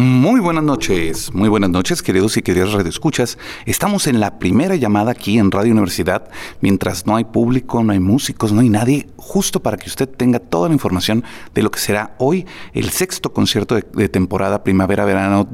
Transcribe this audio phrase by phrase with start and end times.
[0.00, 3.36] Muy buenas noches, muy buenas noches, queridos y queridas radioescuchas.
[3.66, 6.30] Estamos en la primera llamada aquí en Radio Universidad,
[6.62, 10.38] mientras no hay público, no hay músicos, no hay nadie, justo para que usted tenga
[10.38, 11.22] toda la información
[11.52, 15.46] de lo que será hoy el sexto concierto de, de temporada primavera-verano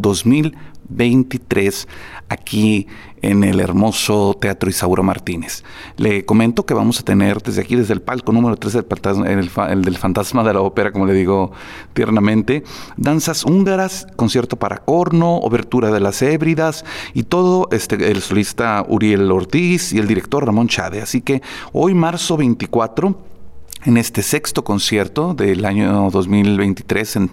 [0.88, 1.88] 2023
[2.28, 2.86] aquí
[3.22, 5.64] en el hermoso Teatro Isauro Martínez.
[5.96, 9.82] Le comento que vamos a tener desde aquí, desde el palco número 3 del, el,
[9.82, 11.52] del Fantasma de la Ópera, como le digo
[11.92, 12.62] tiernamente,
[12.96, 19.30] danzas húngaras, concierto para corno, obertura de las hébridas y todo este, el solista Uriel
[19.30, 21.00] Ortiz y el director Ramón Chade.
[21.00, 21.42] Así que
[21.72, 23.35] hoy, marzo 24,
[23.86, 27.16] en este sexto concierto del año 2023.
[27.16, 27.30] En,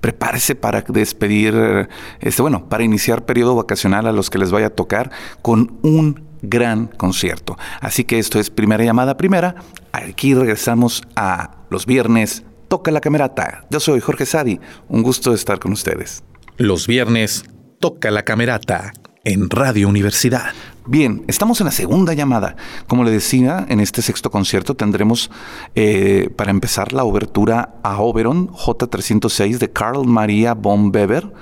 [0.00, 1.88] prepárese para despedir,
[2.20, 5.10] este, bueno, para iniciar periodo vacacional a los que les vaya a tocar
[5.42, 7.56] con un gran concierto.
[7.80, 9.56] Así que esto es primera llamada primera.
[9.92, 12.44] Aquí regresamos a los viernes.
[12.68, 13.66] Toca la camerata.
[13.70, 14.60] Yo soy Jorge Sadi.
[14.88, 16.22] Un gusto estar con ustedes.
[16.56, 17.44] Los viernes
[17.78, 18.92] toca la camerata
[19.24, 20.52] en Radio Universidad.
[20.86, 22.56] Bien, estamos en la segunda llamada.
[22.86, 25.30] Como le decía, en este sexto concierto tendremos
[25.74, 31.32] eh, para empezar la obertura a Oberon J306 de Carl Maria von Weber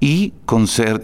[0.00, 0.32] y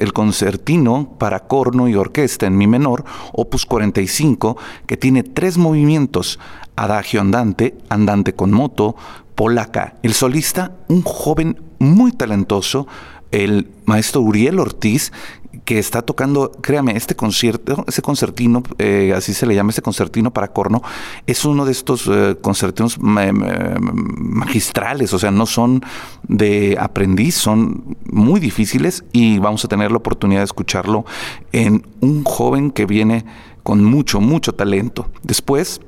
[0.01, 6.39] el concertino para corno y orquesta en mi menor, opus 45, que tiene tres movimientos,
[6.77, 8.97] adagio andante, andante con moto,
[9.35, 9.95] polaca.
[10.03, 12.87] El solista, un joven muy talentoso,
[13.31, 15.13] el maestro Uriel Ortiz,
[15.65, 20.33] que está tocando, créame, este concierto, ese concertino, eh, así se le llama, este concertino
[20.33, 20.83] para corno,
[21.27, 25.83] es uno de estos eh, concertinos magistrales, o sea, no son
[26.29, 31.05] de aprendiz, son muy difíciles y vamos a tener la oportunidad de escucharlo
[31.53, 33.25] en un joven que viene
[33.63, 35.09] con mucho, mucho talento.
[35.23, 35.81] Después,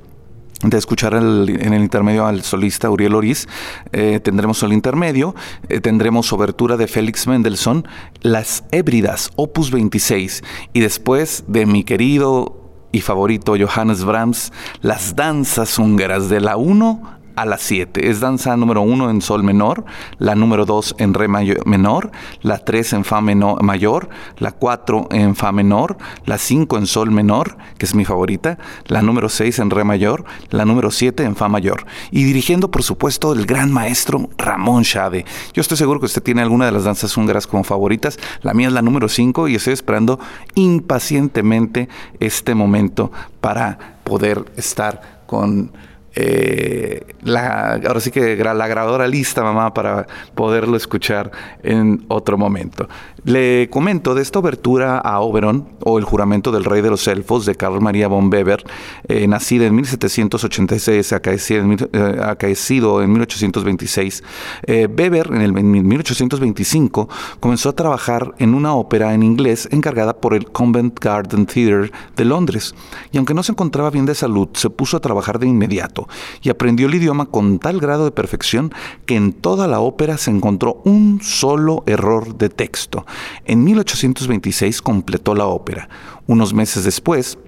[0.63, 3.47] de escuchar en el intermedio al solista Uriel Oriz,
[3.93, 5.35] eh, tendremos el intermedio,
[5.69, 7.87] eh, tendremos obertura de Félix Mendelssohn,
[8.23, 12.63] Las Hébridas, opus 26, y después de mi querido
[12.93, 18.09] y favorito Johannes Brahms, Las Danzas Húngaras de la 1 a las 7.
[18.09, 19.85] Es danza número 1 en sol menor,
[20.19, 22.11] la número 2 en re menor,
[22.43, 24.09] la 3 en fa menor, mayor,
[24.39, 29.03] la 4 en fa menor, la 5 en sol menor, que es mi favorita, la
[29.03, 31.87] número 6 en re mayor, la número 7 en fa mayor.
[32.11, 35.27] Y dirigiendo, por supuesto, el gran maestro Ramón Chade.
[35.53, 38.19] Yo estoy seguro que usted tiene alguna de las danzas húngaras como favoritas.
[38.41, 40.19] La mía es la número 5 y estoy esperando
[40.55, 45.73] impacientemente este momento para poder estar con
[46.17, 51.31] eh, ahora sí que la grabadora lista, mamá, para poderlo escuchar
[51.63, 52.89] en otro momento.
[53.25, 57.45] Le comento de esta obertura a Oberon, o el juramento del rey de los elfos,
[57.45, 58.65] de Carl María von Weber,
[59.09, 64.23] eh, nacida en 1786, acaecido en, eh, acaecido en 1826.
[64.63, 67.09] Eh, Weber, en, el, en 1825,
[67.41, 72.25] comenzó a trabajar en una ópera en inglés encargada por el Convent Garden Theatre de
[72.25, 72.75] Londres,
[73.13, 76.06] y aunque no se encontraba bien de salud, se puso a trabajar de inmediato
[76.43, 78.73] y aprendió el idioma con tal grado de perfección
[79.07, 83.07] que en toda la ópera se encontró un solo error de texto.
[83.45, 85.89] En 1826 completó la ópera.
[86.27, 87.39] Unos meses después,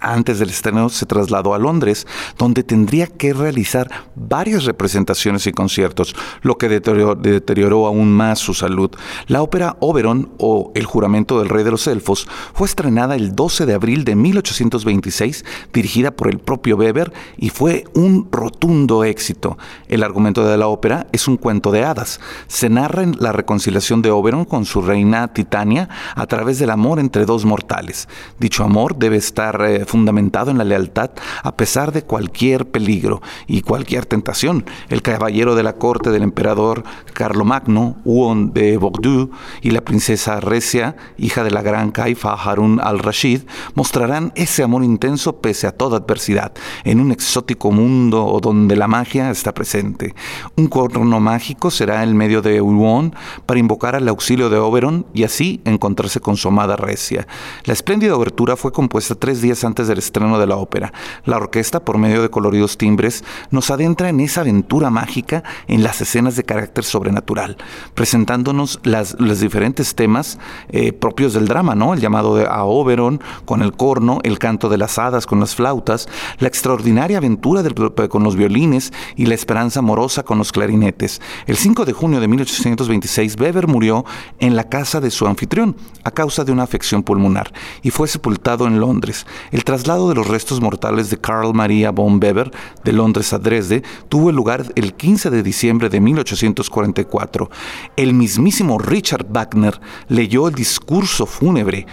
[0.00, 2.06] antes del estreno se trasladó a Londres,
[2.36, 8.90] donde tendría que realizar varias representaciones y conciertos, lo que deterioró, aún más su salud.
[9.26, 13.66] La ópera Oberon o El juramento del rey de los elfos fue estrenada el 12
[13.66, 19.56] de abril de 1826, dirigida por el propio Weber y fue un rotundo éxito.
[19.88, 22.20] El argumento de la ópera es un cuento de hadas.
[22.46, 26.98] Se narra en la reconciliación de Oberon con su reina Titania a través del amor
[26.98, 28.08] entre dos mortales.
[28.38, 31.10] Dicho amor debe estar eh, fundamentado en la lealtad
[31.42, 34.64] a pesar de cualquier peligro y cualquier tentación.
[34.88, 39.30] El caballero de la corte del emperador Carlomagno, Huon de Bordeaux,
[39.62, 43.42] y la princesa Recia, hija de la gran caifa Harun al-Rashid,
[43.74, 46.52] mostrarán ese amor intenso pese a toda adversidad,
[46.84, 50.14] en un exótico mundo donde la magia está presente.
[50.56, 53.14] Un corno mágico será el medio de Huon
[53.46, 57.26] para invocar al auxilio de Oberon y así encontrarse con su amada Recia.
[57.64, 60.92] La espléndida obertura fue compuesta tres días antes del estreno de la ópera.
[61.24, 66.00] La orquesta, por medio de coloridos timbres, nos adentra en esa aventura mágica en las
[66.00, 67.56] escenas de carácter sobrenatural,
[67.94, 70.38] presentándonos los diferentes temas
[70.70, 71.94] eh, propios del drama, ¿no?
[71.94, 75.54] El llamado de, a Oberon con el corno, el canto de las hadas con las
[75.54, 77.62] flautas, la extraordinaria aventura
[78.08, 81.20] con los violines y la esperanza amorosa con los clarinetes.
[81.46, 84.04] El 5 de junio de 1826, Weber murió
[84.38, 88.66] en la casa de su anfitrión a causa de una afección pulmonar y fue sepultado
[88.66, 89.26] en Londres.
[89.64, 92.50] Traslado de los restos mortales de Carl Maria von Weber
[92.84, 97.50] de Londres a Dresde tuvo lugar el 15 de diciembre de 1844.
[97.96, 101.86] El mismísimo Richard Wagner leyó el discurso fúnebre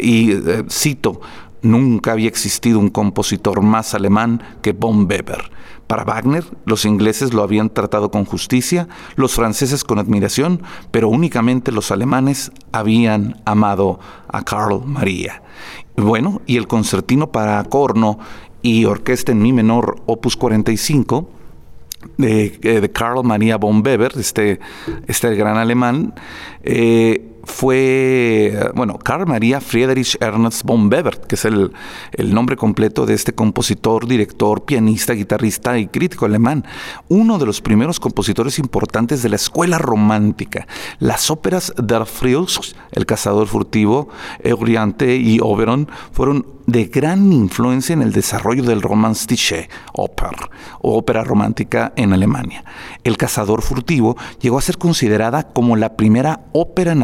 [0.00, 1.20] y eh, cito,
[1.62, 5.50] nunca había existido un compositor más alemán que von Weber.
[5.86, 11.70] Para Wagner, los ingleses lo habían tratado con justicia, los franceses con admiración, pero únicamente
[11.70, 15.42] los alemanes habían amado a Carl Maria.
[15.96, 18.18] Bueno, y el concertino para corno
[18.62, 21.30] y orquesta en mi menor, opus 45,
[22.16, 24.58] de, eh, de Carl Maria von Weber, este,
[25.06, 26.14] este gran alemán,
[26.62, 31.72] eh, fue, bueno, Karl Maria Friedrich Ernst von Weber, que es el,
[32.12, 36.64] el, nombre completo de este compositor, director, pianista, guitarrista y crítico alemán,
[37.08, 40.66] uno de los primeros compositores importantes de la escuela romántica.
[40.98, 44.08] Las óperas Der Frius, El cazador furtivo,
[44.42, 50.34] Euryante y Oberon fueron de gran influencia en el desarrollo del Romantische Oper,
[50.80, 52.64] o ópera romántica en Alemania.
[53.04, 56.94] El cazador furtivo llegó a ser considerada como la primera ópera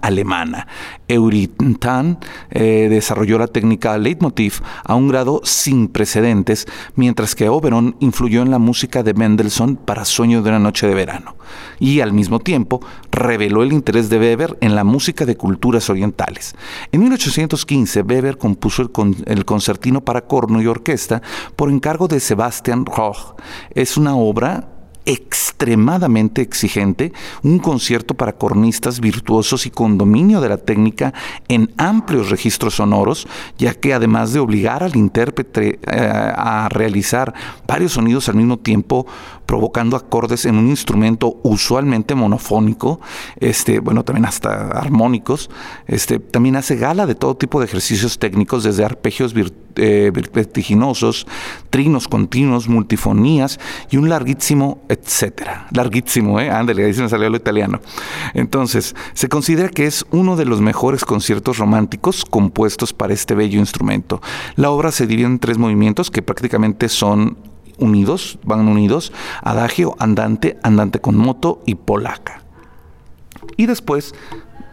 [0.00, 0.66] alemana.
[1.08, 2.18] Eurytan
[2.50, 8.50] eh, desarrolló la técnica leitmotiv a un grado sin precedentes, mientras que Oberon influyó en
[8.50, 11.36] la música de Mendelssohn para Sueño de una noche de verano,
[11.78, 12.80] y al mismo tiempo
[13.10, 16.54] reveló el interés de Weber en la música de culturas orientales.
[16.92, 18.90] En 1815, Weber compuso el,
[19.26, 21.22] el concertino para corno y orquesta
[21.56, 23.34] por encargo de Sebastian Roch.
[23.74, 24.73] Es una obra
[25.06, 27.12] extremadamente exigente,
[27.42, 31.12] un concierto para cornistas virtuosos y con dominio de la técnica
[31.48, 33.26] en amplios registros sonoros,
[33.58, 37.34] ya que además de obligar al intérprete eh, a realizar
[37.66, 39.06] varios sonidos al mismo tiempo,
[39.46, 43.00] provocando acordes en un instrumento usualmente monofónico,
[43.40, 45.50] este, bueno, también hasta armónicos,
[45.86, 49.34] este, también hace gala de todo tipo de ejercicios técnicos, desde arpegios
[49.76, 51.26] eh, vertiginosos,
[51.70, 53.58] trinos continuos, multifonías
[53.90, 55.66] y un larguísimo etcétera.
[55.72, 56.50] Larguísimo, ¿eh?
[56.50, 57.80] Ándale, ahí se me salió lo italiano.
[58.32, 63.58] Entonces, se considera que es uno de los mejores conciertos románticos compuestos para este bello
[63.58, 64.20] instrumento.
[64.56, 67.36] La obra se divide en tres movimientos que prácticamente son
[67.78, 69.12] unidos, van unidos,
[69.42, 72.42] adagio, andante, andante con moto y polaca.
[73.56, 74.14] Y después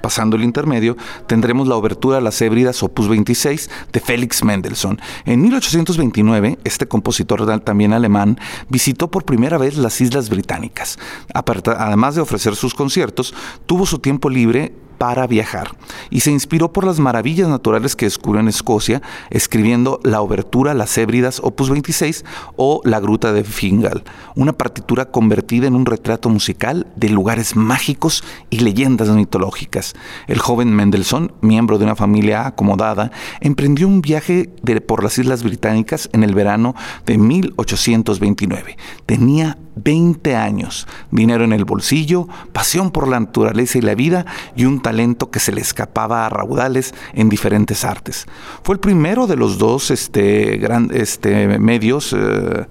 [0.02, 5.00] Pasando el intermedio, tendremos la obertura a las Hébridas Opus 26 de Félix Mendelssohn.
[5.26, 8.40] En 1829, este compositor también alemán
[8.70, 11.00] visitó por primera vez las Islas Británicas.
[11.34, 13.34] Además de ofrecer sus conciertos,
[13.66, 15.72] tuvo su tiempo libre para viajar
[16.12, 19.02] y se inspiró por las maravillas naturales que descubrió en Escocia,
[19.32, 22.24] escribiendo la obertura Las Hébridas Opus 26
[22.56, 24.04] o La Gruta de Fingal,
[24.36, 29.96] una partitura convertida en un retrato musical de lugares mágicos y leyendas mitológicas.
[30.28, 33.10] El joven Mendelssohn, miembro de una familia acomodada,
[33.40, 34.52] emprendió un viaje
[34.86, 36.76] por las Islas Británicas en el verano
[37.08, 38.78] de 1829.
[39.08, 44.26] Tenía 20 años, dinero en el bolsillo, pasión por la naturaleza y la vida
[44.56, 48.26] y un talento que se le escapaba a raudales en diferentes artes.
[48.64, 50.62] Fue el primero de los dos este,
[50.94, 52.14] este, medios.
[52.14, 52.66] Eh,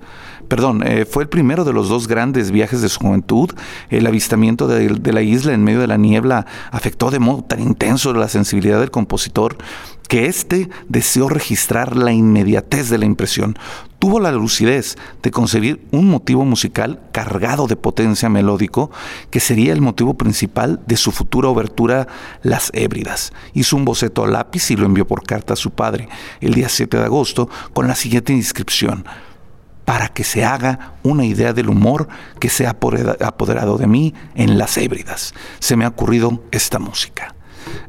[0.48, 3.50] perdón, eh, fue el primero de los dos grandes viajes de su juventud.
[3.88, 7.60] El avistamiento de, de, la isla en medio de la niebla afectó de modo tan
[7.60, 9.56] intenso la sensibilidad del compositor
[10.10, 13.56] que éste deseó registrar la inmediatez de la impresión.
[14.00, 18.90] Tuvo la lucidez de concebir un motivo musical cargado de potencia melódico
[19.30, 22.08] que sería el motivo principal de su futura obertura
[22.42, 23.32] Las Hébridas.
[23.54, 26.08] Hizo un boceto a lápiz y lo envió por carta a su padre
[26.40, 29.04] el día 7 de agosto con la siguiente inscripción
[29.84, 32.08] para que se haga una idea del humor
[32.40, 35.34] que se ha apoderado de mí en las hébridas.
[35.60, 37.36] Se me ha ocurrido esta música.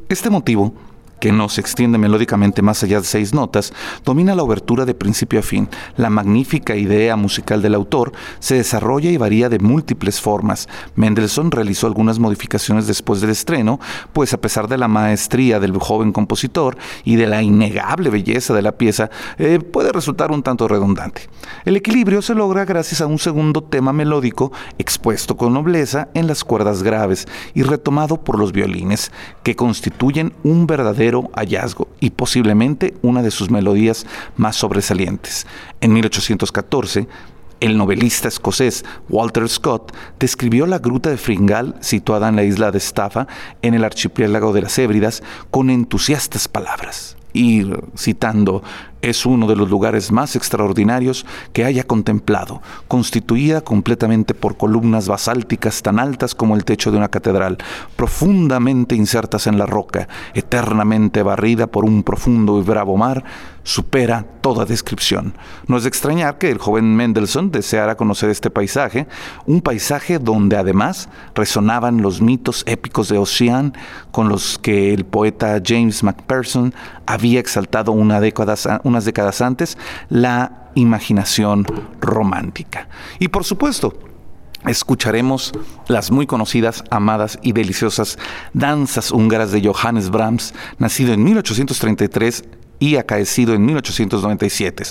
[0.08, 0.76] Este motivo
[1.22, 3.74] que no se extiende melódicamente más allá de seis notas,
[4.04, 5.70] domina la obertura de principio a fin.
[5.96, 10.68] La magnífica idea musical del autor se desarrolla y varía de múltiples formas.
[10.96, 13.80] Mendelssohn realizó algunas modificaciones después del estreno,
[14.14, 16.76] pues a pesar de la maestría del joven compositor
[17.06, 21.30] y de la innegable belleza de la pieza, eh, puede resultar un tanto redundante.
[21.66, 26.44] El equilibrio se logra gracias a un segundo tema melódico expuesto con nobleza en las
[26.44, 29.12] cuerdas graves y retomado por los violines,
[29.44, 34.06] que constituyen un verdadero hallazgo y posiblemente una de sus melodías
[34.38, 35.46] más sobresalientes.
[35.82, 37.08] En 1814,
[37.62, 42.80] el novelista escocés Walter Scott describió la gruta de Fringal, situada en la isla de
[42.80, 43.28] Staffa,
[43.62, 47.18] en el archipiélago de las Hébridas, con entusiastas palabras.
[47.34, 47.66] Y
[47.96, 48.64] citando
[49.02, 55.82] es uno de los lugares más extraordinarios que haya contemplado, constituida completamente por columnas basálticas
[55.82, 57.58] tan altas como el techo de una catedral,
[57.96, 63.24] profundamente insertas en la roca, eternamente barrida por un profundo y bravo mar,
[63.64, 65.36] supera toda descripción.
[65.68, 69.08] No es de extrañar que el joven Mendelssohn deseara conocer este paisaje,
[69.46, 73.74] un paisaje donde además resonaban los mitos épicos de Ocean
[74.12, 76.74] con los que el poeta James Macpherson
[77.06, 78.56] había exaltado una década,
[78.92, 79.78] unas décadas antes
[80.10, 81.66] la imaginación
[82.00, 82.88] romántica.
[83.20, 83.94] Y por supuesto,
[84.66, 85.52] escucharemos
[85.88, 88.18] las muy conocidas, amadas y deliciosas
[88.54, 92.44] danzas húngaras de Johannes Brahms, nacido en 1833
[92.80, 94.84] y acaecido en 1897.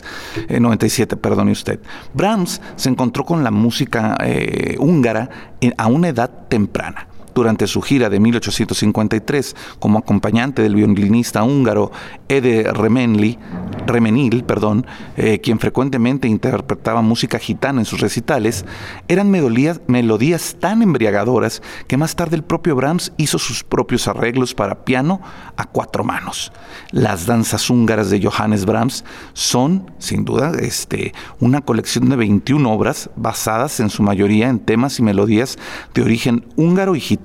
[0.60, 1.80] 97, eh, perdone usted.
[2.14, 5.28] Brahms se encontró con la música eh, húngara
[5.76, 11.92] a una edad temprana durante su gira de 1853 como acompañante del violinista húngaro
[12.28, 13.38] Ede Remenli,
[13.86, 18.64] Remenil, perdón, eh, quien frecuentemente interpretaba música gitana en sus recitales,
[19.08, 24.54] eran melodías, melodías tan embriagadoras que más tarde el propio Brahms hizo sus propios arreglos
[24.54, 25.20] para piano
[25.56, 26.52] a cuatro manos.
[26.90, 33.10] Las danzas húngaras de Johannes Brahms son, sin duda, este, una colección de 21 obras
[33.16, 35.58] basadas en su mayoría en temas y melodías
[35.94, 37.19] de origen húngaro y gitano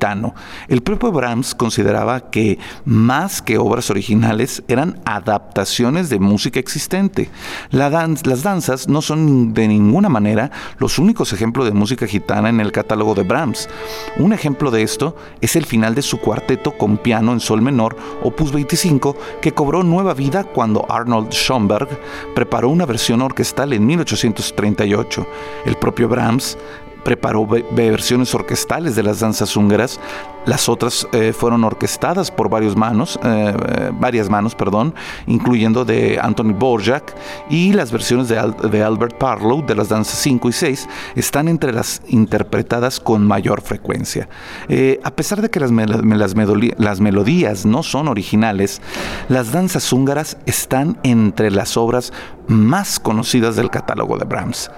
[0.68, 7.30] el propio Brahms consideraba que más que obras originales eran adaptaciones de música existente.
[7.72, 12.72] las danzas no son de ninguna manera los únicos ejemplos de música gitana en el
[12.72, 13.68] catálogo de Brahms.
[14.18, 17.96] Un ejemplo de esto es el final de su cuarteto con piano en sol menor,
[18.22, 21.88] opus 25, que cobró nueva vida cuando Arnold Schoenberg
[22.36, 25.28] preparó una versión orquestal en 1838.
[25.66, 26.58] El propio Brahms
[27.05, 30.00] preparó versiones orquestales de las danzas húngaras.
[30.47, 34.93] Las otras eh, fueron orquestadas por varios manos, eh, eh, varias manos, perdón,
[35.27, 37.15] incluyendo de Anthony Borjak
[37.50, 42.01] y las versiones de, Albert Parlow de las danzas 5 y 6 están entre las
[42.07, 44.27] interpretadas con mayor frecuencia.
[45.03, 48.81] a pesar de que las, las melodías no son originales,
[49.29, 52.12] las danzas húngaras están entre las obras
[52.47, 54.71] más conocidas del catálogo de Brahms.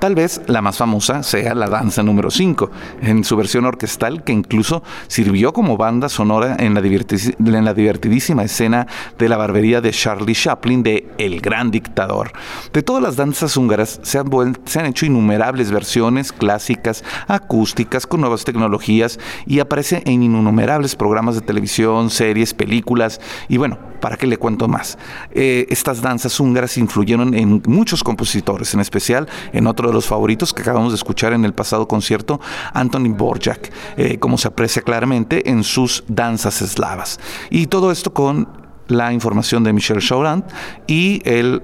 [0.00, 2.70] Tal vez la más famosa sea la danza número 5,
[3.02, 8.86] en su versión orquestal que incluso sirvió como banda sonora en la, divertidísima escena
[9.18, 12.32] de la barbería de Charlie Chaplin de El Gran Dictador.
[12.72, 14.30] De todas las danzas húngaras se han,
[14.66, 21.36] se han hecho innumerables versiones clásicas, acústicas, con nuevas tecnologías y aparece en innumerables programas
[21.36, 24.98] de televisión, series, películas y bueno, ¿para qué le cuento más?
[25.32, 30.52] Eh, estas danzas húngaras influyeron en muchos compositores, en especial en otro de los favoritos
[30.52, 32.40] que acabamos de escuchar en el pasado concierto,
[32.72, 37.20] Anthony Borjak, eh, como se aprecia claramente en sus danzas eslavas.
[37.50, 38.48] Y todo esto con
[38.88, 40.44] la información de Michel Chaurant
[40.86, 41.62] y el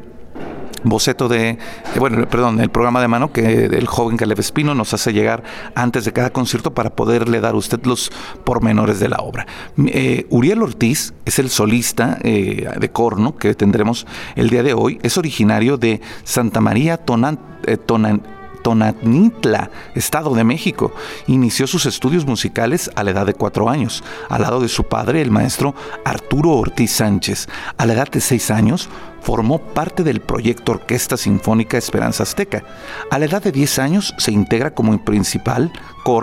[0.84, 1.58] boceto de, eh,
[1.98, 5.42] bueno, perdón, el programa de mano que el joven Caleb Espino nos hace llegar
[5.74, 8.10] antes de cada concierto para poderle dar a usted los
[8.44, 9.46] pormenores de la obra.
[9.86, 14.98] Eh, Uriel Ortiz es el solista eh, de corno que tendremos el día de hoy.
[15.02, 17.38] Es originario de Santa María Tonan,
[17.86, 18.22] Tonan
[18.62, 20.92] Tonanitla, Estado de México.
[21.26, 25.20] Inició sus estudios musicales a la edad de cuatro años, al lado de su padre,
[25.20, 25.74] el maestro
[26.04, 27.48] Arturo Ortiz Sánchez.
[27.76, 28.88] A la edad de seis años,
[29.22, 32.64] formó parte del proyecto Orquesta Sinfónica Esperanza Azteca.
[33.10, 35.72] A la edad de 10 años se integra como principal,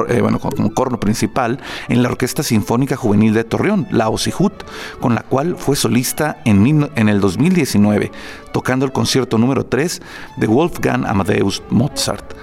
[0.09, 4.53] eh, bueno, como corno principal en la Orquesta Sinfónica Juvenil de Torreón, la OSIJUT,
[4.99, 8.11] con la cual fue solista en, en el 2019,
[8.51, 10.01] tocando el concierto número 3
[10.37, 12.33] de Wolfgang Amadeus Mozart.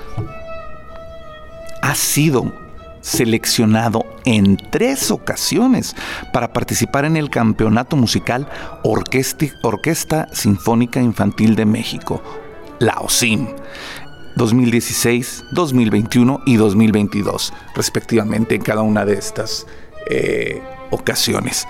[1.83, 2.66] Ha sido
[3.07, 5.95] seleccionado en tres ocasiones
[6.33, 8.49] para participar en el Campeonato Musical
[8.83, 12.21] Orquesta, Sinfónica Infantil de México,
[12.81, 13.47] la OSIM.
[14.35, 19.67] 2016, 2021 y 2022, respectivamente, en cada una de estas
[20.11, 20.61] eh,
[20.91, 21.67] ocasiones.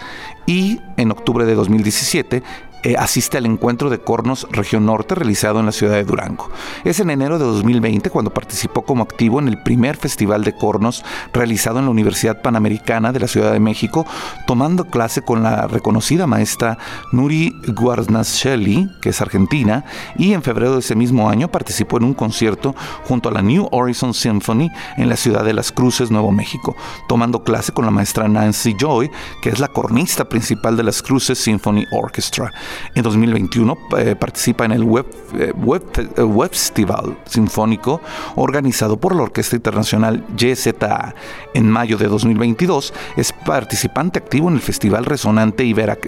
[0.46, 2.42] Y en octubre de 2017
[2.82, 6.50] eh, asiste al encuentro de cornos Región Norte realizado en la ciudad de Durango.
[6.84, 11.04] Es en enero de 2020 cuando participó como activo en el primer festival de cornos
[11.32, 14.06] realizado en la Universidad Panamericana de la Ciudad de México,
[14.46, 16.78] tomando clase con la reconocida maestra
[17.12, 19.84] Nuri Guarnascelli, que es argentina,
[20.16, 23.68] y en febrero de ese mismo año participó en un concierto junto a la New
[23.72, 26.76] Horizon Symphony en la ciudad de Las Cruces, Nuevo México,
[27.08, 29.10] tomando clase con la maestra Nancy Joy,
[29.42, 32.52] que es la cornista principal de Las Cruces Symphony Orchestra.
[32.94, 35.82] En 2021 eh, participa en el Web, eh, Web,
[36.16, 38.00] eh, Web, Festival Sinfónico
[38.36, 41.14] organizado por la Orquesta Internacional YZA.
[41.54, 45.98] En mayo de 2022 es participante activo en el Festival Resonante Iber,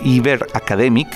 [0.00, 1.08] Iber, Academic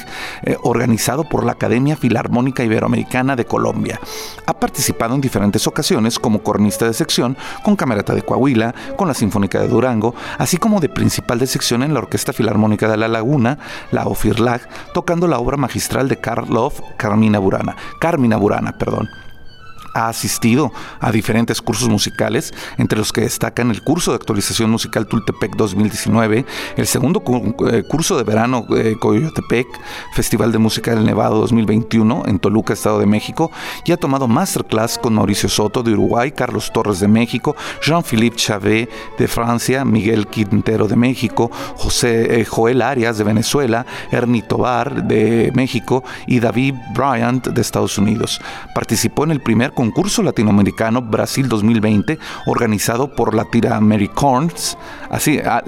[0.62, 4.00] organizado por la Academia Filarmónica Iberoamericana de Colombia.
[4.47, 9.14] Ha participado en diferentes ocasiones como cornista de sección con Camerata de Coahuila, con la
[9.14, 13.09] Sinfónica de Durango, así como de principal de sección en la Orquesta Filarmónica de La
[13.09, 13.59] Laguna,
[13.91, 14.62] la OFIRLAG,
[14.92, 19.09] tocando la obra magistral de Karlov, Carmina Burana, Carmina Burana, perdón
[19.94, 25.06] ha asistido a diferentes cursos musicales, entre los que destacan el curso de actualización musical
[25.06, 26.44] Tultepec 2019,
[26.76, 27.22] el segundo
[27.70, 29.66] eh, curso de verano eh, Coyotepec,
[30.14, 33.50] Festival de Música del Nevado 2021 en Toluca, Estado de México,
[33.84, 38.88] y ha tomado masterclass con Mauricio Soto de Uruguay, Carlos Torres de México, Jean-Philippe Chavé
[39.18, 45.52] de Francia, Miguel Quintero de México, José eh, Joel Arias de Venezuela, Ernie Tobar de
[45.54, 48.40] México y David Bryant de Estados Unidos.
[48.75, 54.78] Participó en el primer concurso latinoamericano Brasil 2020 organizado por Latinoamericans,
[55.10, 55.60] así, ah,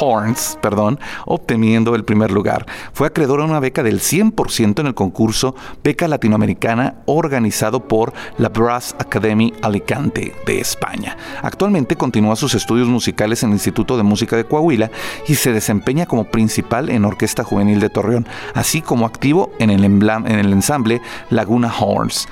[0.00, 2.64] Horns, perdón, obteniendo el primer lugar.
[2.94, 8.48] Fue acreedor a una beca del 100% en el concurso Beca Latinoamericana organizado por la
[8.48, 11.14] Brass Academy Alicante de España.
[11.42, 14.90] Actualmente continúa sus estudios musicales en el Instituto de Música de Coahuila
[15.28, 19.84] y se desempeña como principal en Orquesta Juvenil de Torreón, así como activo en el,
[19.84, 22.26] en el ensamble Laguna Horns.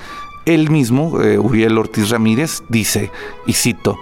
[0.49, 3.11] Él mismo, eh, Uriel Ortiz Ramírez, dice,
[3.45, 3.99] y cito,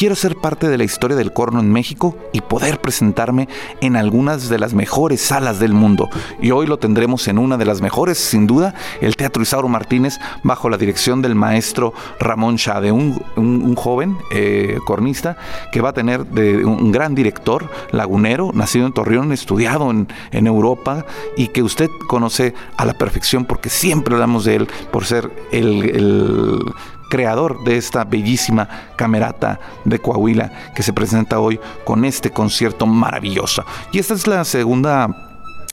[0.00, 3.50] Quiero ser parte de la historia del corno en México y poder presentarme
[3.82, 6.08] en algunas de las mejores salas del mundo.
[6.40, 10.18] Y hoy lo tendremos en una de las mejores, sin duda, el Teatro Isauro Martínez,
[10.42, 15.36] bajo la dirección del maestro Ramón Chade, un, joven eh, cornista
[15.70, 21.04] que va a tener de, un gran director lagunero, nacido en Torreón, estudiado en, Europa
[21.36, 26.72] y que usted conoce a la perfección porque siempre hablamos de él por ser el
[27.10, 33.62] creador de esta bellísima camerata de Coahuila que se presenta hoy con este concierto maravilloso.
[33.92, 35.29] Y esta es la segunda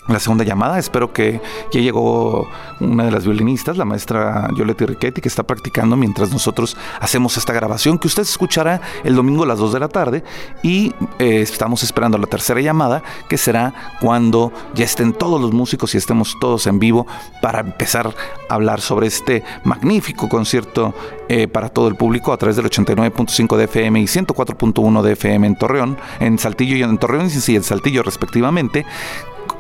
[0.08, 0.80] la segunda llamada.
[0.80, 2.48] Espero que ya llegó
[2.80, 7.54] una de las violinistas, la maestra Yoleti Riquetti, que está practicando mientras nosotros hacemos esta
[7.54, 10.24] grabación que usted escuchará el domingo a las 2 de la tarde.
[10.64, 15.94] Y eh, estamos esperando la tercera llamada, que será cuando ya estén todos los músicos
[15.96, 17.08] y estemos todos en vivo
[17.42, 18.14] para empezar
[18.50, 20.94] a hablar sobre este magnífico concierto
[21.30, 25.48] eh, para todo el público a través del 89.5 de FM y 104.1 de FM
[25.48, 28.86] en Torreón, en Saltillo y en Torreón y en Saltillo respectivamente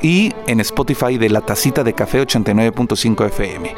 [0.02, 3.76] y en Spotify de La Tacita de Café 89.5 FM.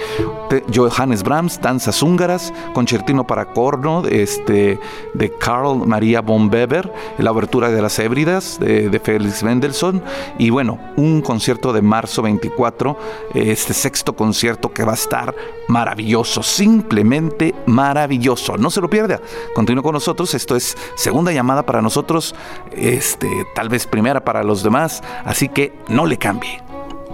[0.73, 4.79] Johannes Brahms, Danzas Húngaras, Concertino para Corno este,
[5.13, 10.01] de Carl Maria von Weber, la abertura de las Hébridas de, de Felix Mendelssohn
[10.37, 12.97] y bueno, un concierto de marzo 24,
[13.33, 15.35] este sexto concierto que va a estar
[15.67, 18.57] maravilloso, simplemente maravilloso.
[18.57, 19.21] No se lo pierda.
[19.53, 20.33] Continúe con nosotros.
[20.33, 22.35] Esto es segunda llamada para nosotros,
[22.71, 26.61] este, tal vez primera para los demás, así que no le cambie.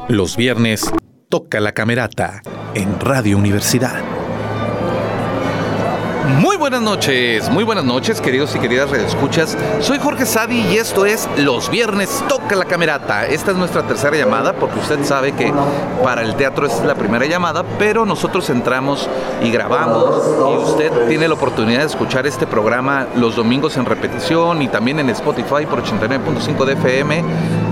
[0.07, 0.91] Los viernes
[1.29, 2.41] toca la camerata
[2.73, 4.03] en Radio Universidad.
[6.39, 9.55] Muy buenas noches, muy buenas noches, queridos y queridas redescuchas.
[9.79, 13.27] Soy Jorge Sadi y esto es Los Viernes Toca la Camerata.
[13.27, 15.53] Esta es nuestra tercera llamada porque usted sabe que
[16.03, 19.07] para el teatro es la primera llamada, pero nosotros entramos
[19.43, 24.63] y grabamos y usted tiene la oportunidad de escuchar este programa los domingos en repetición
[24.63, 27.23] y también en Spotify por 89.5 de FM,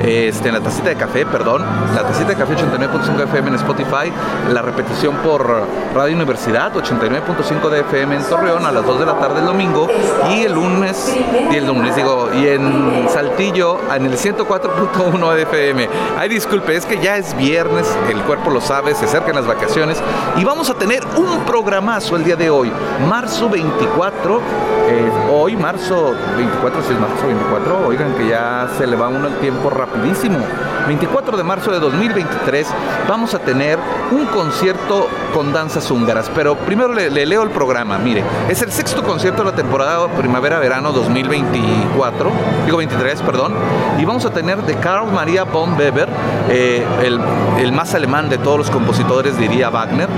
[0.03, 1.63] este, en la tacita de café, perdón,
[1.95, 4.11] la tacita de café 89.5 de FM en Spotify,
[4.51, 9.17] la repetición por Radio Universidad 89.5 de FM en Torre a las 2 de la
[9.17, 9.87] tarde el domingo
[10.29, 11.15] y el lunes,
[11.51, 15.89] y el lunes digo, y en Saltillo en el 104.1 de FM.
[16.17, 20.01] Ay, disculpe, es que ya es viernes, el cuerpo lo sabe, se acercan las vacaciones
[20.35, 22.71] y vamos a tener un programazo el día de hoy,
[23.07, 24.41] marzo 24,
[24.89, 29.27] eh, hoy marzo 24, si es marzo 24, oigan que ya se le va uno
[29.27, 30.39] el tiempo rápido rapidísimo.
[30.87, 32.67] 24 de marzo de 2023
[33.07, 33.79] vamos a tener
[34.11, 36.29] un concierto con danzas húngaras.
[36.35, 37.97] Pero primero le, leo el programa.
[37.97, 42.31] Mire, es el sexto concierto de la temporada primavera-verano 2024,
[42.65, 43.53] digo 23, perdón.
[43.97, 46.09] Y vamos a tener de Karl Maria von Weber,
[46.49, 50.09] eh, el, más alemán de todos los compositores, diría Wagner,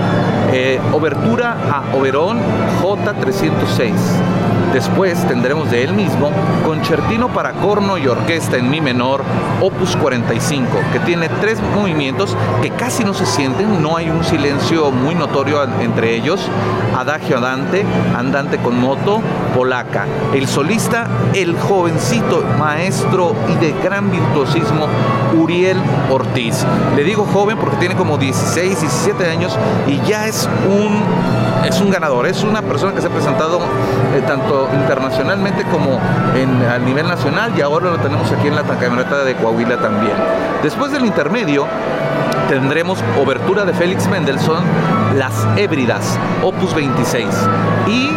[0.52, 2.40] eh, obertura a Oberón
[2.82, 4.45] J306.
[4.76, 6.34] Después tendremos de él mismo
[6.66, 9.24] Concertino para corno y orquesta en mi menor,
[9.62, 14.92] opus 45, que tiene tres movimientos que casi no se sienten, no hay un silencio
[14.92, 16.50] muy notorio entre ellos,
[16.94, 17.86] adagio andante,
[18.18, 19.22] andante con moto,
[19.56, 20.08] polaca.
[20.34, 24.88] El solista, el jovencito maestro y de gran virtuosismo,
[25.40, 25.78] Uriel
[26.12, 26.66] Ortiz.
[26.98, 29.58] Le digo joven porque tiene como 16, 17 años
[29.88, 34.22] y ya es un es un ganador, es una persona que se ha presentado eh,
[34.26, 36.00] tanto internacionalmente como
[36.36, 40.14] en, a nivel nacional y ahora lo tenemos aquí en la camioneta de Coahuila también.
[40.62, 41.66] Después del intermedio
[42.48, 44.64] tendremos obertura de Félix Mendelssohn,
[45.16, 47.28] Las Hébridas, opus 26
[47.88, 48.10] y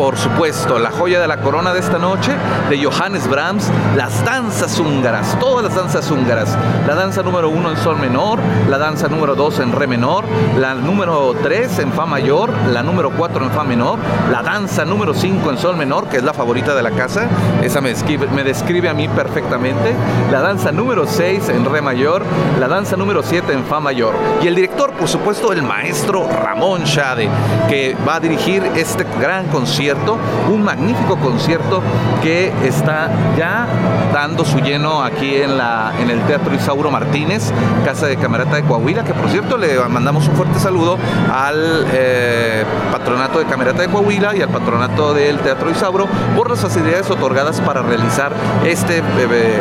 [0.00, 2.32] por supuesto, la joya de la corona de esta noche
[2.70, 6.56] de Johannes Brahms, las danzas húngaras, todas las danzas húngaras.
[6.86, 8.38] La danza número uno en sol menor,
[8.70, 10.24] la danza número dos en re menor,
[10.58, 13.98] la número tres en fa mayor, la número cuatro en fa menor,
[14.32, 17.28] la danza número cinco en sol menor, que es la favorita de la casa,
[17.62, 19.94] esa me describe, me describe a mí perfectamente,
[20.30, 22.22] la danza número seis en re mayor,
[22.58, 24.14] la danza número siete en fa mayor.
[24.42, 27.28] Y el director, por supuesto, el maestro Ramón Shade,
[27.68, 30.18] que va a dirigir este gran concierto
[30.50, 31.82] un magnífico concierto
[32.22, 33.66] que está ya
[34.12, 37.52] dando su lleno aquí en, la, en el Teatro Isauro Martínez,
[37.84, 40.98] Casa de Camerata de Coahuila, que por cierto le mandamos un fuerte saludo
[41.32, 46.60] al eh, Patronato de Camerata de Coahuila y al Patronato del Teatro Isauro por las
[46.60, 48.32] facilidades otorgadas para realizar
[48.64, 49.60] este eh,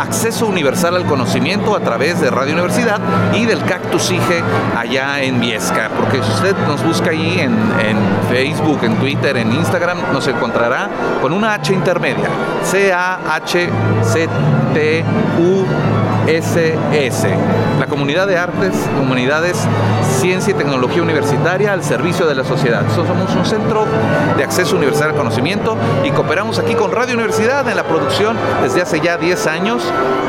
[0.00, 3.00] acceso universal al conocimiento a través de Radio Universidad
[3.34, 4.42] y del Cactus IGE
[4.76, 7.96] allá en Viesca, porque si usted nos busca ahí en, en
[8.28, 10.88] Facebook, en Twitter, en Instagram, nos encontrará
[11.20, 12.28] con una H intermedia,
[16.26, 17.28] C-A-H-C-T-U-S-S.
[17.78, 19.56] La comunidad de artes, humanidades,
[20.18, 22.84] ciencia y tecnología universitaria al servicio de la sociedad.
[22.94, 23.86] Somos un centro
[24.36, 28.82] de acceso universal al conocimiento y cooperamos aquí con Radio Universidad en la producción desde
[28.82, 29.82] hace ya 10 años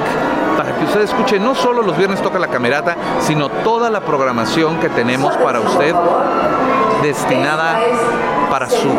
[0.83, 4.88] que usted escuche no solo los viernes toca la camerata, sino toda la programación que
[4.88, 5.95] tenemos para usted
[7.03, 7.79] destinada
[8.53, 8.91] para su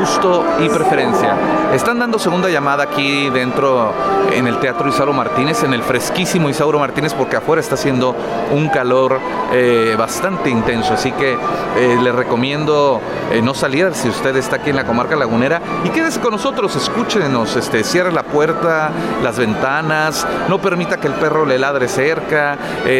[0.00, 1.36] gusto y preferencia.
[1.74, 3.92] Están dando segunda llamada aquí dentro
[4.32, 8.16] en el Teatro Isauro Martínez, en el fresquísimo Isauro Martínez, porque afuera está haciendo
[8.52, 9.20] un calor
[9.52, 10.94] eh, bastante intenso.
[10.94, 15.14] Así que eh, le recomiendo eh, no salir si usted está aquí en la comarca
[15.14, 18.90] lagunera y quédese con nosotros, escúchenos, este, cierre la puerta,
[19.22, 22.56] las ventanas, no permita que el perro le ladre cerca,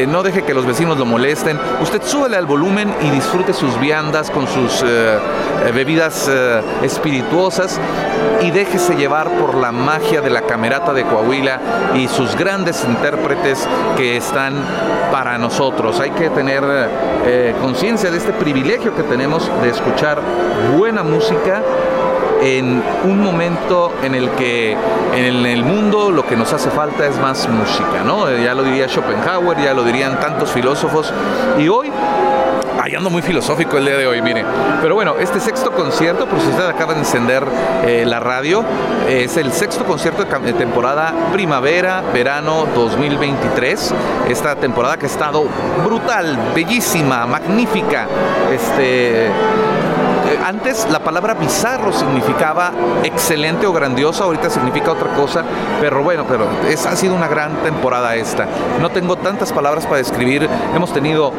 [0.08, 1.58] no deje que los vecinos lo molesten.
[1.80, 4.84] Usted súbele al volumen y disfrute sus viandas con sus
[5.72, 7.80] bebidas bebidas eh, espirituosas
[8.42, 11.60] y déjese llevar por la magia de la camerata de Coahuila
[11.94, 14.56] y sus grandes intérpretes que están
[15.12, 16.00] para nosotros.
[16.00, 16.64] Hay que tener
[17.24, 20.20] eh, conciencia de este privilegio que tenemos de escuchar
[20.76, 21.62] buena música
[22.42, 24.76] en un momento en el que
[25.14, 28.30] en el mundo lo que nos hace falta es más música, ¿no?
[28.36, 31.12] Ya lo diría Schopenhauer, ya lo dirían tantos filósofos
[31.58, 31.90] y hoy
[32.86, 34.44] Ay, ando muy filosófico el día de hoy, mire.
[34.80, 37.42] Pero bueno, este sexto concierto, por si usted acaba de encender
[37.84, 38.64] eh, la radio,
[39.08, 43.92] es el sexto concierto de temporada primavera-verano 2023.
[44.28, 45.46] Esta temporada que ha estado
[45.84, 48.06] brutal, bellísima, magnífica.
[48.52, 49.30] Este
[50.46, 52.70] antes la palabra bizarro significaba
[53.02, 55.42] excelente o grandioso, ahorita significa otra cosa,
[55.80, 58.46] pero bueno, pero es, ha sido una gran temporada esta.
[58.80, 60.48] No tengo tantas palabras para describir.
[60.74, 61.32] Hemos tenido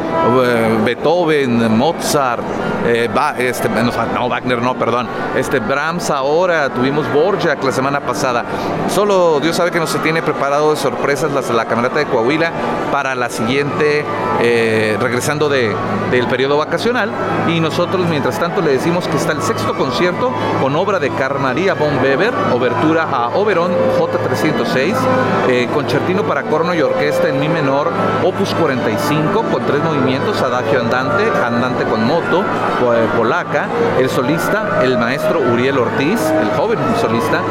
[0.43, 2.43] eh, Beethoven, Mozart,
[2.85, 8.43] eh, este, no, Wagner no, perdón, este Brahms ahora, tuvimos Borjak la semana pasada.
[8.89, 12.51] Solo Dios sabe que nos se tiene preparado de sorpresas la, la camerata de Coahuila
[12.91, 14.03] para la siguiente,
[14.41, 15.73] eh, regresando de,
[16.11, 17.09] del periodo vacacional.
[17.47, 21.75] Y nosotros, mientras tanto, le decimos que está el sexto concierto con obra de Carmaría
[21.75, 24.95] von Weber, obertura a Oberón J306,
[25.49, 27.91] eh, concertino para corno y orquesta en mi menor,
[28.23, 33.67] opus 45, con tres movimientos, adagio andante, andante con moto, eh, polaca,
[33.99, 37.41] el solista, el maestro Uriel Ortiz, el joven solista.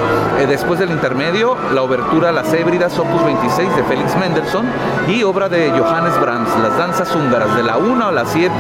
[0.41, 4.67] Eh, después del intermedio, la obertura Las Hébridas, opus 26 de Félix Mendelssohn
[5.07, 8.53] y obra de Johannes Brahms, las danzas húngaras de la 1 a la 7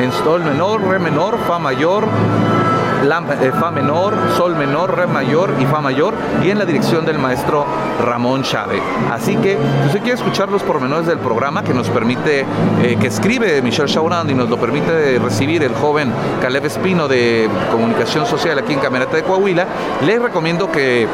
[0.00, 2.59] en sol menor, re menor, fa mayor, Thank you.
[3.02, 7.18] Eh, fa menor, sol menor, re mayor y fa mayor, y en la dirección del
[7.18, 7.64] maestro
[8.04, 8.82] Ramón Chávez.
[9.10, 12.44] Así que, si usted quiere escuchar los pormenores del programa que nos permite,
[12.82, 17.48] eh, que escribe Michelle Chaurand y nos lo permite recibir el joven Caleb Espino de
[17.70, 19.66] Comunicación Social aquí en Camerata de Coahuila,
[20.04, 21.08] le recomiendo que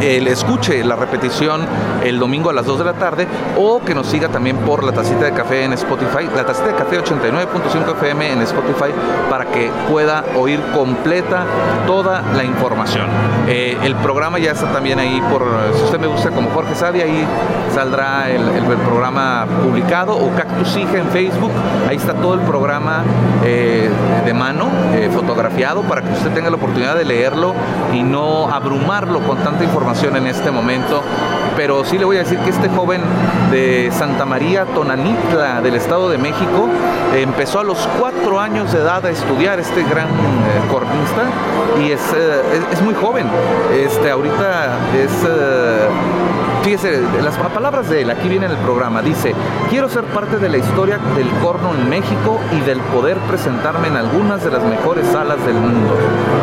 [0.00, 1.66] eh, escuche la repetición
[2.04, 3.26] el domingo a las 2 de la tarde
[3.56, 6.74] o que nos siga también por la tacita de café en Spotify, la tacita de
[6.74, 8.92] café 89.5 FM en Spotify
[9.28, 10.60] para que pueda oír
[11.08, 11.46] completa
[11.86, 13.06] toda la información.
[13.46, 15.42] Eh, el programa ya está también ahí por,
[15.74, 17.26] si usted me gusta como Jorge Sadia, ahí
[17.74, 18.42] saldrá el,
[18.84, 21.50] programa publicado o Cactus Hija en Facebook,
[21.88, 23.02] ahí está todo el programa
[23.42, 23.88] eh,
[24.26, 24.68] de mano,
[25.14, 27.54] fotografiado para que usted tenga la oportunidad de leerlo
[27.94, 31.02] y no abrumarlo con tanta información en este momento,
[31.58, 33.00] pero sí le voy a decir que este joven
[33.50, 36.68] de Santa María Tonanitla del Estado de México
[37.12, 41.24] empezó a los cuatro años de edad a estudiar este gran eh, cornista
[41.82, 42.42] y es, eh,
[42.72, 43.26] es, muy joven.
[43.74, 45.10] Este, ahorita es...
[45.28, 45.88] Eh,
[46.68, 49.34] fíjese, las palabras de él, aquí viene en el programa, dice,
[49.70, 53.96] quiero ser parte de la historia del corno en México y del poder presentarme en
[53.96, 55.96] algunas de las mejores salas del mundo.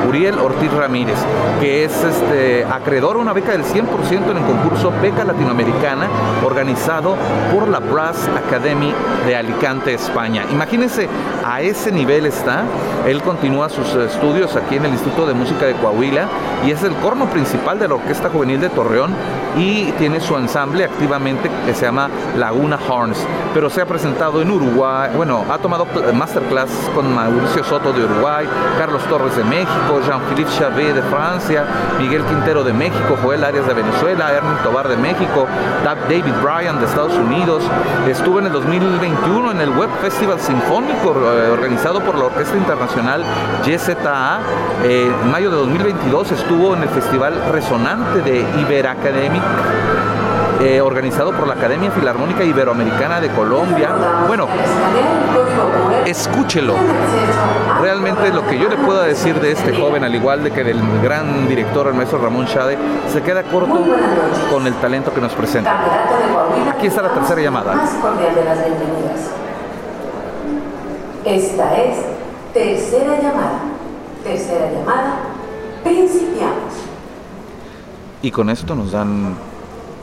[0.09, 1.19] Uriel Ortiz Ramírez,
[1.59, 6.07] que es este, acreedor a una beca del 100% en el concurso Beca Latinoamericana
[6.43, 7.15] organizado
[7.53, 8.93] por la Brass Academy
[9.27, 10.43] de Alicante, España.
[10.51, 11.07] Imagínense,
[11.45, 12.63] a ese nivel está.
[13.05, 16.27] Él continúa sus estudios aquí en el Instituto de Música de Coahuila
[16.65, 19.13] y es el corno principal de la Orquesta Juvenil de Torreón
[19.55, 23.17] y tiene su ensamble activamente que se llama Laguna Horns,
[23.53, 28.45] pero se ha presentado en Uruguay, bueno, ha tomado masterclass con Mauricio Soto de Uruguay,
[28.77, 31.63] Carlos Torres de México, Jean-Philippe Chavé de Francia,
[31.99, 35.47] Miguel Quintero de México, Joel Arias de Venezuela, Ernie Tobar de México,
[35.83, 37.63] David Bryan de Estados Unidos.
[38.09, 43.23] Estuvo en el 2021 en el Web Festival Sinfónico eh, organizado por la Orquesta Internacional
[43.65, 44.39] YZA.
[44.83, 49.43] Eh, en mayo de 2022 estuvo en el Festival Resonante de Iberacademic
[50.61, 53.89] eh, organizado por la Academia Filarmónica Iberoamericana de Colombia.
[54.25, 54.47] Bueno,
[56.05, 56.75] escúchelo.
[57.81, 60.79] Realmente lo que yo le puedo decir de este joven, al igual de que del
[61.03, 62.77] gran director, el maestro Ramón Chade,
[63.11, 63.83] se queda corto
[64.49, 65.77] con el talento que nos presenta.
[66.71, 67.73] Aquí está la tercera llamada.
[71.25, 71.97] Esta es
[72.53, 73.61] tercera llamada.
[74.23, 75.17] Tercera llamada.
[75.83, 76.73] Principiamos.
[78.21, 79.35] Y con esto nos dan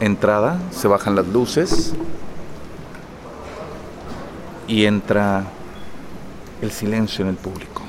[0.00, 1.94] entrada, se bajan las luces
[4.66, 5.44] y entra
[6.60, 7.82] el silencio en el público.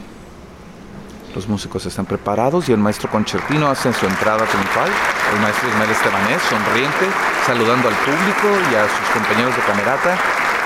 [1.34, 4.92] Los músicos están preparados y el maestro concertino hace su entrada triunfal.
[5.34, 7.06] El maestro Ismael Estebanés, sonriente,
[7.48, 10.18] saludando al público y a sus compañeros de camerata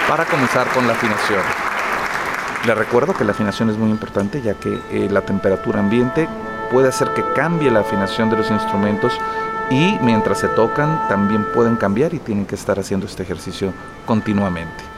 [0.10, 1.77] para comenzar con la afinación.
[2.65, 6.28] Le recuerdo que la afinación es muy importante ya que eh, la temperatura ambiente
[6.72, 9.17] puede hacer que cambie la afinación de los instrumentos
[9.70, 13.74] y mientras se tocan también pueden cambiar y tienen que estar haciendo este ejercicio
[14.06, 14.97] continuamente.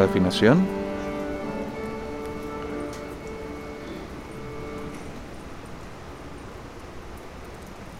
[0.00, 0.66] nuestra afinación.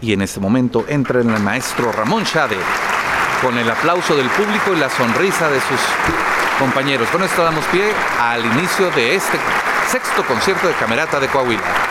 [0.01, 2.57] Y en este momento entra en el maestro Ramón Chade
[3.41, 5.79] con el aplauso del público y la sonrisa de sus
[6.59, 7.07] compañeros.
[7.09, 9.37] Con esto damos pie al inicio de este
[9.87, 11.90] sexto concierto de Camerata de Coahuila.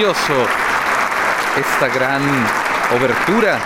[0.00, 0.46] Maravilloso,
[1.58, 2.22] esta gran
[2.96, 3.58] obertura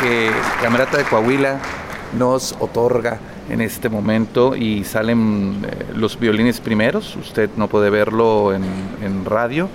[0.00, 1.58] que Camerata de Coahuila
[2.18, 8.52] nos otorga en este momento y salen eh, los violines primeros, usted no puede verlo
[8.52, 9.68] en, radio,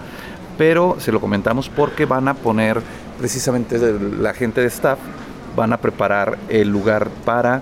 [0.57, 2.81] pero se lo comentamos porque van a poner
[3.17, 3.79] precisamente
[4.19, 4.99] la gente de staff,
[5.55, 7.61] van a preparar el lugar para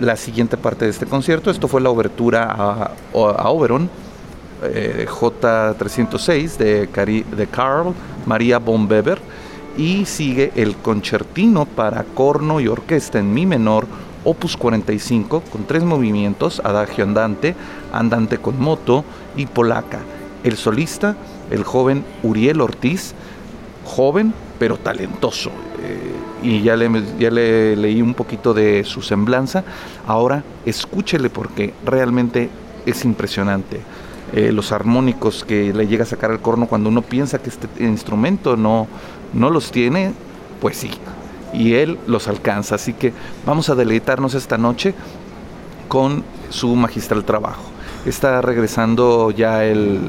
[0.00, 1.50] la siguiente parte de este concierto.
[1.50, 3.88] Esto fue la obertura a Oberon,
[4.66, 7.94] eh, J306 de, Cari de Carl
[8.26, 9.18] María von Weber
[9.76, 13.86] y sigue el concertino para corno y orquesta en mi menor
[14.24, 17.54] opus 45 con tres movimientos, adagio andante,
[17.92, 19.04] andante con moto
[19.36, 20.00] y polaca.
[20.42, 21.16] El solista,
[21.50, 23.14] el joven Uriel Ortiz,
[23.84, 25.50] joven pero talentoso.
[25.82, 26.12] Eh,
[26.42, 29.64] y ya le, ya le leí un poquito de su semblanza.
[30.06, 32.48] Ahora escúchele porque realmente
[32.86, 33.80] es impresionante.
[34.36, 37.68] Eh, los armónicos que le llega a sacar el corno cuando uno piensa que este
[37.78, 38.88] instrumento no,
[39.32, 40.12] no los tiene,
[40.60, 40.90] pues sí,
[41.52, 42.74] y él los alcanza.
[42.74, 43.12] Así que
[43.46, 44.92] vamos a deleitarnos esta noche
[45.86, 47.62] con su magistral trabajo.
[48.06, 50.00] Está regresando ya el,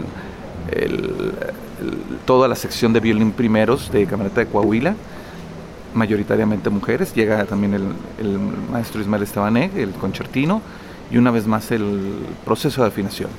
[2.26, 4.96] toda la sección de violín primeros de Camerata de Coahuila,
[5.94, 7.14] mayoritariamente mujeres.
[7.14, 8.40] Llega también el,
[8.72, 10.64] maestro Ismael Estebané, el concertino,
[11.12, 13.30] y una vez más el proceso de afinación.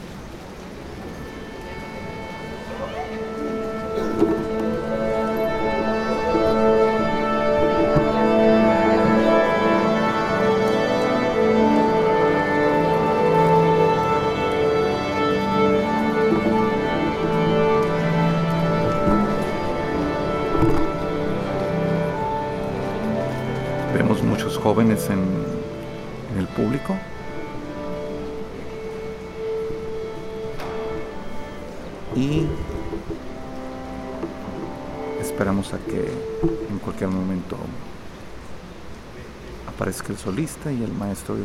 [40.27, 41.37] Solista y el maestro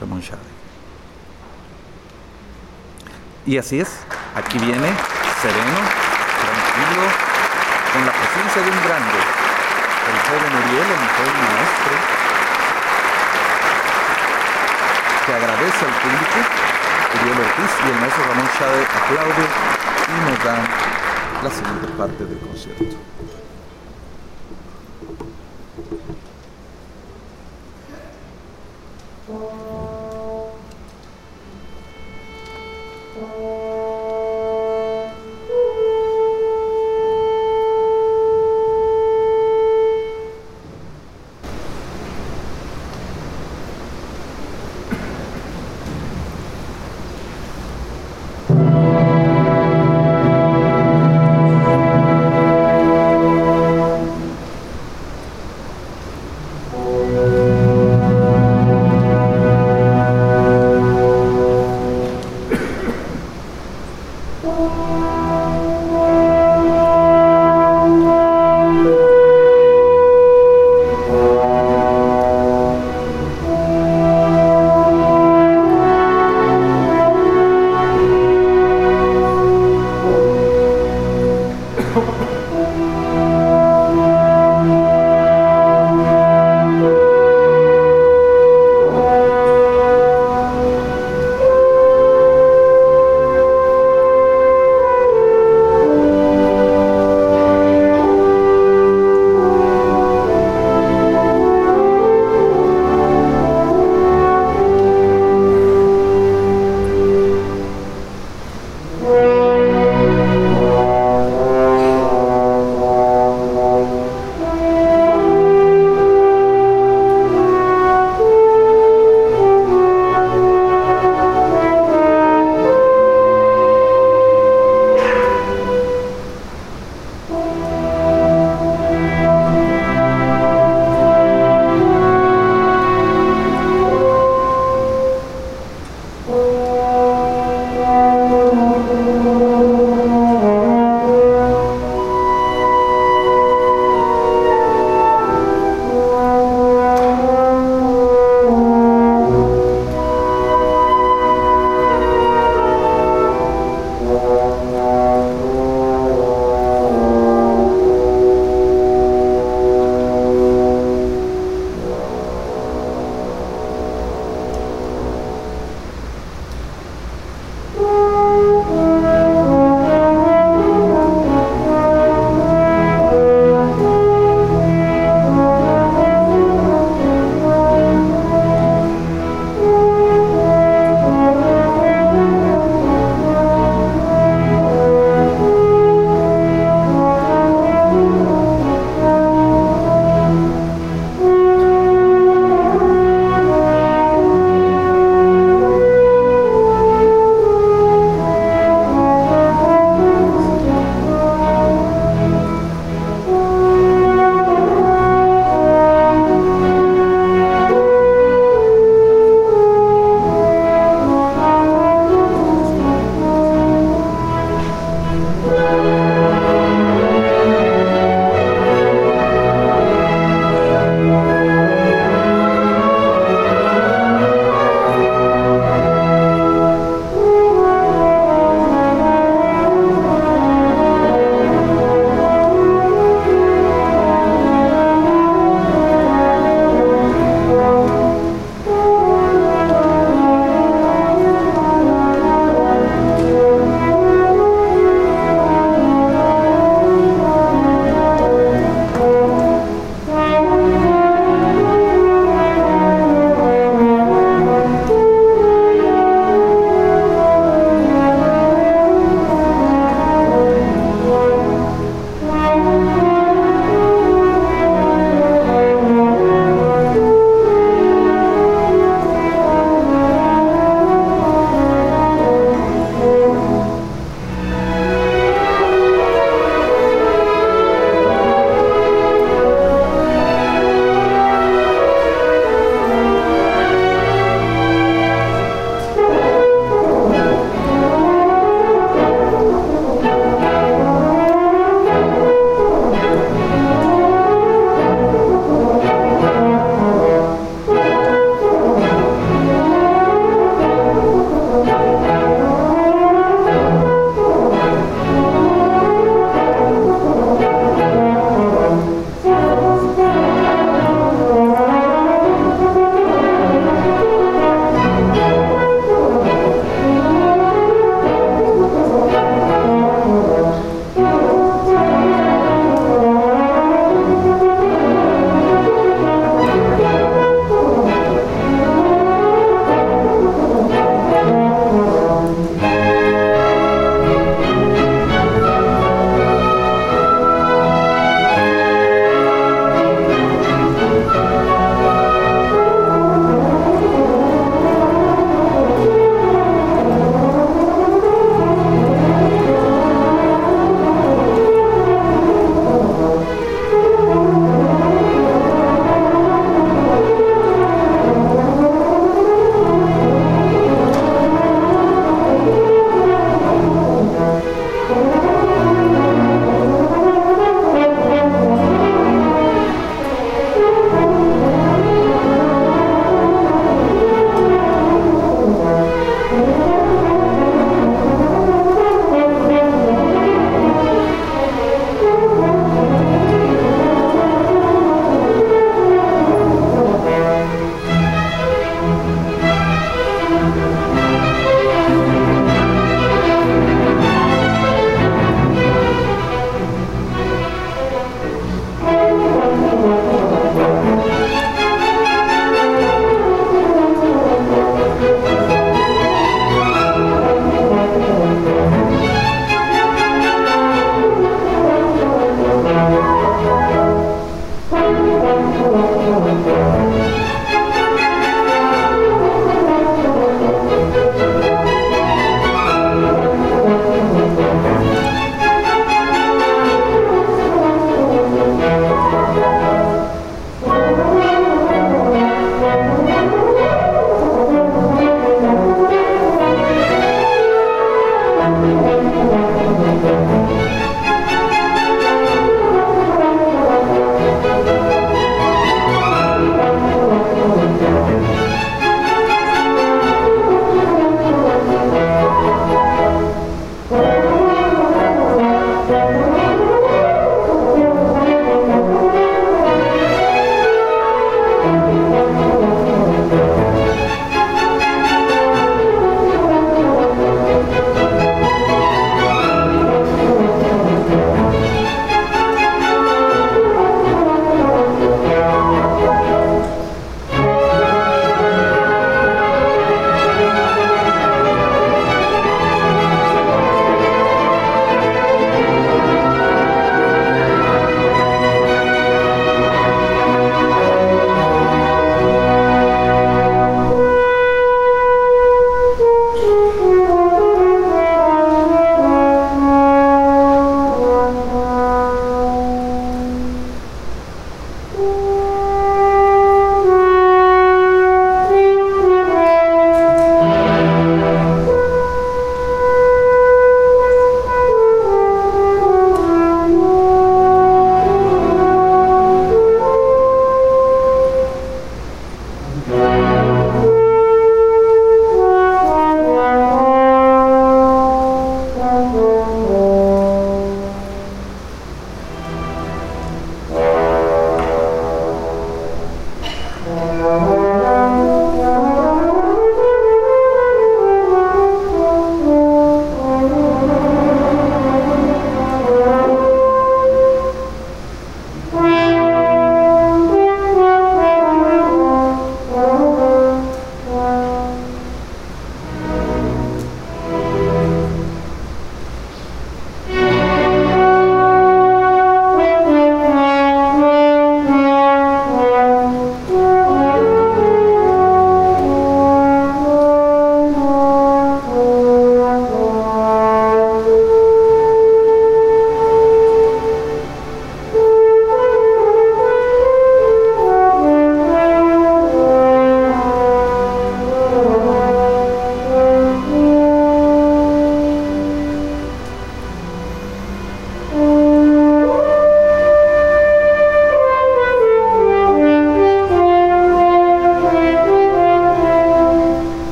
[0.00, 0.40] Ramón Chávez.
[3.44, 4.00] Y así es,
[4.34, 4.88] aquí viene
[5.42, 5.80] sereno,
[6.40, 7.04] tranquilo,
[7.92, 9.20] con la presencia de un grande
[10.08, 11.94] el joven Uriel, el joven maestro,
[15.26, 16.38] que agradece al público,
[17.20, 19.44] Uriel Ortiz y el maestro Ramón Chávez aplaude
[20.08, 20.62] y nos dan
[21.44, 22.96] la siguiente parte del concierto.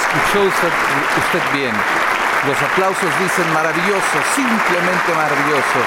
[0.00, 1.74] Escuchó usted, bien.
[2.48, 5.78] Los aplausos dicen maravilloso, simplemente maravilloso.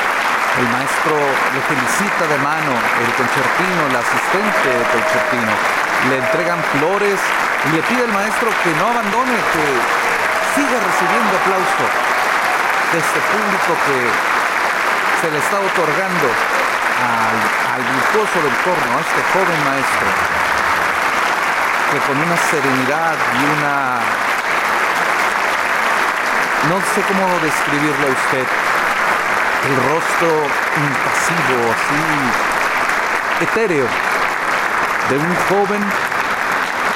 [0.53, 5.53] El maestro le felicita de mano, el concertino, el asistente del concertino.
[6.09, 9.65] Le entregan flores y le pide al maestro que no abandone, que
[10.53, 11.85] siga recibiendo aplauso
[12.93, 13.99] de este público que
[15.25, 17.37] se le está otorgando al,
[17.73, 20.07] al del corno, a este joven maestro,
[21.99, 23.99] con una serenidad y una...
[26.69, 28.47] No sé cómo describirle a usted,
[29.67, 30.31] el rostro
[30.79, 33.87] impasivo, así, etéreo,
[35.09, 35.83] de un joven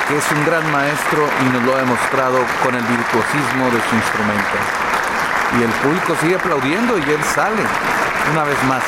[0.08, 3.96] que es un gran maestro y nos lo ha demostrado con el virtuosismo de su
[3.96, 4.58] instrumento.
[5.60, 7.64] Y el público sigue aplaudiendo y él sale
[8.32, 8.84] una vez más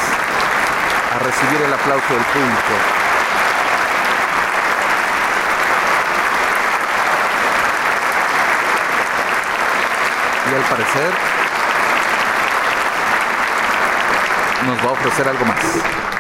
[1.14, 2.99] a recibir el aplauso del público.
[10.60, 11.12] Al parecer
[14.68, 16.19] nos va a ofrecer algo más.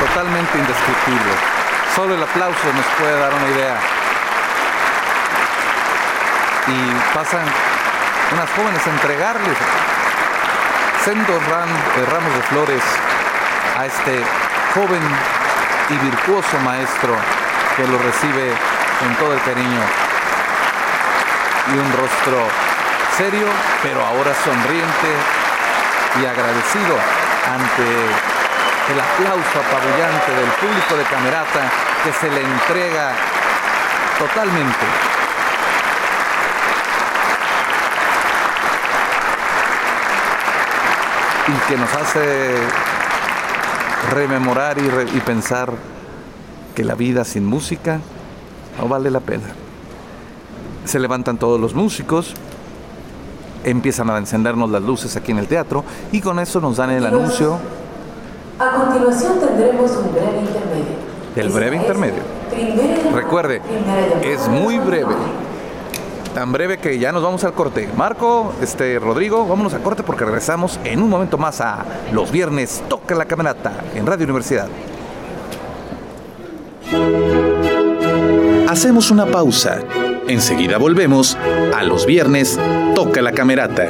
[0.00, 1.20] Totalmente indescriptible.
[1.94, 3.76] Solo el aplauso nos puede dar una idea.
[6.66, 7.69] Y pasan
[8.32, 9.56] unas jóvenes entregarles
[11.04, 12.82] sendos eh, ramos de flores
[13.78, 14.22] a este
[14.74, 15.02] joven
[15.88, 17.14] y virtuoso maestro
[17.76, 18.52] que lo recibe
[19.00, 19.80] con todo el cariño
[21.68, 22.46] y un rostro
[23.16, 23.46] serio,
[23.82, 25.10] pero ahora sonriente
[26.20, 26.96] y agradecido
[27.48, 27.86] ante
[28.92, 31.70] el aplauso apabullante del público de Camerata
[32.04, 33.12] que se le entrega
[34.18, 35.09] totalmente.
[41.50, 42.54] Y que nos hace
[44.12, 45.72] rememorar y, re- y pensar
[46.74, 47.98] que la vida sin música
[48.78, 49.44] no vale la pena.
[50.84, 52.34] Se levantan todos los músicos,
[53.64, 57.04] empiezan a encendernos las luces aquí en el teatro y con eso nos dan el
[57.04, 57.58] anuncio.
[58.58, 61.10] A continuación tendremos un breve intermedio.
[61.36, 62.22] El breve intermedio.
[63.14, 63.60] Recuerde,
[64.22, 65.14] es muy breve.
[66.34, 67.88] Tan breve que ya nos vamos al corte.
[67.96, 72.82] Marco, este Rodrigo, vámonos a corte porque regresamos en un momento más a los viernes
[72.88, 74.68] Toca la Camerata en Radio Universidad.
[78.68, 79.80] Hacemos una pausa.
[80.28, 81.36] Enseguida volvemos
[81.74, 82.58] a los viernes
[82.94, 83.88] Toca la Camerata.